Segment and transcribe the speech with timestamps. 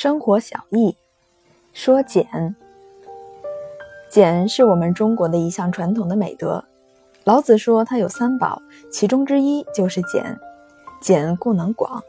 [0.00, 0.94] 生活小艺，
[1.72, 2.54] 说俭。
[4.08, 6.64] 俭是我们中国的一项传统的美德。
[7.24, 8.62] 老子说他有三宝，
[8.92, 10.38] 其中之一就是俭。
[11.00, 12.00] 俭故能广，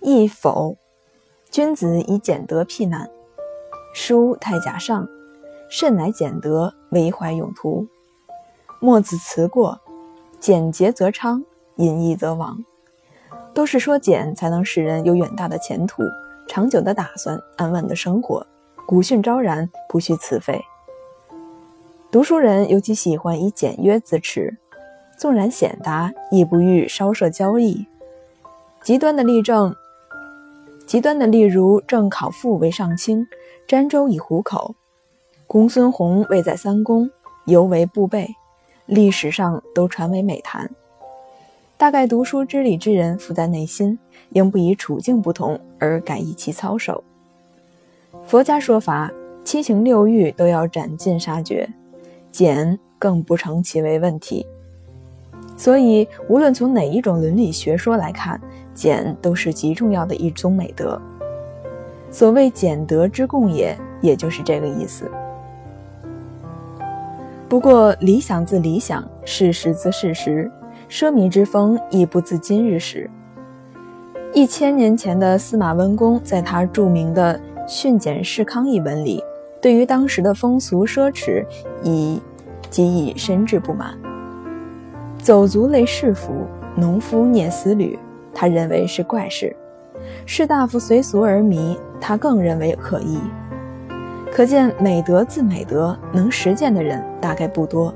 [0.00, 0.76] 易否？
[1.48, 3.08] 君子以俭德辟难。
[3.94, 5.06] 书太甲上，
[5.70, 7.86] 甚乃俭德，为怀永图。
[8.80, 9.80] 墨子辞过，
[10.40, 11.44] 俭节则昌，
[11.76, 12.64] 隐逸则亡。
[13.54, 16.02] 都是说俭才能使人有远大的前途。
[16.54, 18.46] 长久的打算，安稳的生活，
[18.84, 20.62] 古训昭然，不需此费。
[22.10, 24.54] 读书人尤其喜欢以简约自持，
[25.16, 27.86] 纵然显达，亦不欲稍涉交易。
[28.82, 29.74] 极端的例证，
[30.86, 33.26] 极端的例如正考父为上卿，
[33.66, 34.74] 沾粥以糊口；
[35.46, 37.10] 公孙弘位在三公，
[37.46, 38.28] 犹为不备，
[38.84, 40.70] 历史上都传为美谈。
[41.82, 47.02] 大概读书知礼之人，富在内心，应不以处境不同而改易其操守。
[48.22, 49.10] 佛家说法，
[49.42, 51.68] 七情六欲都要斩尽杀绝，
[52.30, 54.46] 俭更不成其为问题。
[55.56, 58.40] 所以，无论从哪一种伦理学说来看，
[58.72, 60.96] 俭都是极重要的一宗美德。
[62.12, 65.10] 所谓俭德之共也，也就是这个意思。
[67.48, 70.48] 不过，理想自理想，事实自事实。
[70.92, 73.08] 奢靡之风亦不自今日始。
[74.34, 77.34] 一千年前的司马温公，在他著名的
[77.66, 79.24] 《训俭示康》一文里，
[79.58, 81.46] 对于当时的风俗奢侈，
[81.82, 82.20] 已
[82.68, 83.98] 极已深挚不满。
[85.16, 86.44] 走卒类士服，
[86.76, 87.98] 农夫念丝履，
[88.34, 89.48] 他认为是怪事；
[90.26, 93.18] 士大夫随俗而迷，他更认为可疑。
[94.30, 97.94] 可见美德自美德，能实践的人大概不多。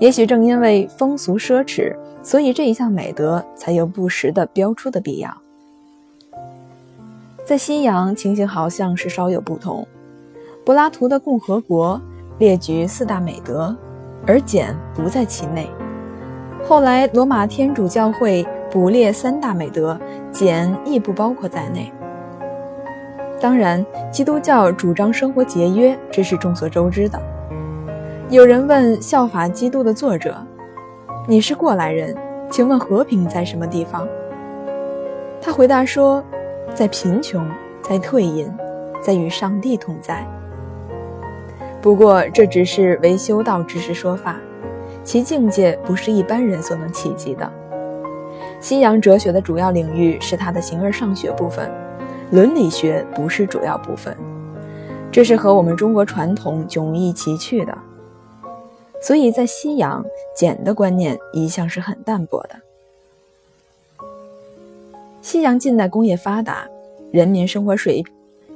[0.00, 5.30] 也许正因为风俗奢侈，所以这一项美德才有不时的标出的必要。
[7.44, 9.86] 在西洋，情形好像是稍有不同。
[10.64, 12.00] 柏拉图的共和国
[12.38, 13.76] 列举四大美德，
[14.26, 15.68] 而俭不在其内。
[16.64, 19.98] 后来罗马天主教会补列三大美德，
[20.32, 21.92] 俭亦不包括在内。
[23.40, 27.20] 当然，基督教主张生活节约，这是众所周知的。
[28.30, 30.36] 有人问《效法基督》的作者
[31.26, 32.16] ：“你是过来人，
[32.48, 34.06] 请问和平在什么地方？”
[35.42, 36.22] 他回答说
[36.72, 37.44] ：“在贫穷，
[37.82, 38.48] 在退隐，
[39.02, 40.24] 在与上帝同在。”
[41.82, 44.36] 不过这只是为修道之士说法，
[45.02, 47.52] 其境界不是一般人所能企及的。
[48.60, 51.68] 西洋哲学的主要领域是它的形而上学部分，
[52.30, 54.16] 伦理学不是主要部分，
[55.10, 57.76] 这是和我们中国传统迥异奇趣的。
[59.00, 60.04] 所以在西洋，
[60.36, 62.56] 俭的观念一向是很淡薄的。
[65.22, 66.68] 西洋近代工业发达，
[67.10, 68.04] 人民生活水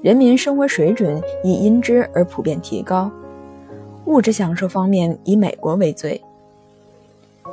[0.00, 3.10] 人民生活水准亦因之而普遍提高。
[4.06, 6.22] 物质享受方面，以美国为最。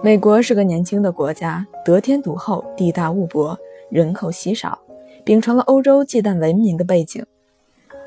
[0.04, 3.58] 美国是个年轻的国家，得天独厚，地大物博，
[3.90, 4.78] 人口稀少，
[5.24, 7.26] 秉承了欧洲忌惮文明的背景，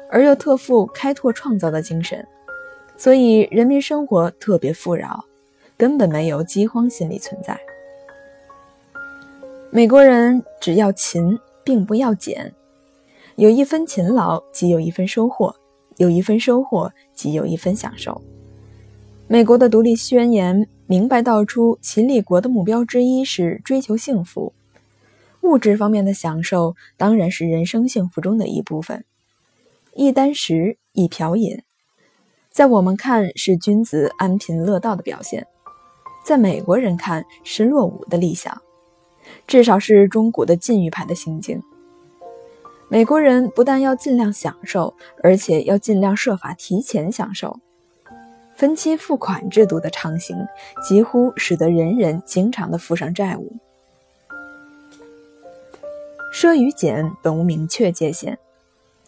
[0.08, 2.26] 而又特富开拓创造的精神。
[2.98, 5.24] 所以人民生活特别富饶，
[5.76, 7.58] 根本没有饥荒心理存在。
[9.70, 12.52] 美国人只要勤，并不要俭，
[13.36, 15.54] 有一分勤劳，即有一分收获；
[15.98, 18.20] 有一分收获，即有一分享受。
[19.28, 24.52] 美国的独立宣言明白道出，其立国的目标之一是追求幸福，
[25.42, 29.04] 物质方面的享受当然是人生幸福中的一部分。
[29.94, 31.62] 一箪食，一瓢饮。
[32.50, 35.46] 在我们看是君子安贫乐道的表现，
[36.24, 38.60] 在美国人看是落伍的理想，
[39.46, 41.62] 至少是中古的禁欲派的心境。
[42.88, 47.60] 美国人不但要尽量享受，而且要尽量设法提前享受。
[48.56, 50.36] 分期付款制度的畅行，
[50.82, 53.52] 几乎使得人人经常的负上债务。
[56.34, 58.38] 奢与俭本无明确界限。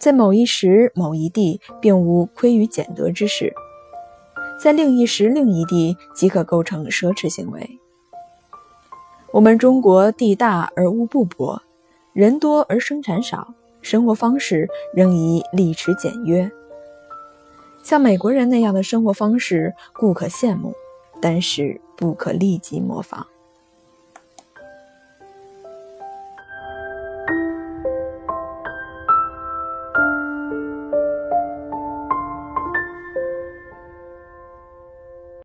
[0.01, 3.53] 在某一时、某一地，并无亏于俭德之事；
[4.59, 7.79] 在另一时、另一地，即可构成奢侈行为。
[9.31, 11.63] 我们中国地大而物不博，
[12.15, 13.53] 人多而生产少，
[13.83, 16.51] 生活方式仍宜力持简约。
[17.83, 20.75] 像美国人那样的生活方式，固可羡慕，
[21.21, 23.27] 但是不可立即模仿。